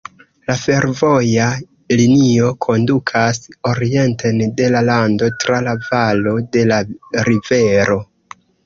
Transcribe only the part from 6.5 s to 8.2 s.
de la rivero.